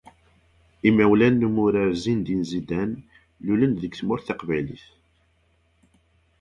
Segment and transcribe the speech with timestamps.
[0.87, 2.99] Imawlan n umurar Zineddine Zidane
[3.45, 4.85] lulen-d deg Tmurt Taqbaylit.